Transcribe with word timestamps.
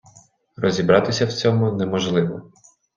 Розібратися 0.55 1.25
в 1.25 1.33
цьому 1.33 1.71
неможливо. 1.71 2.51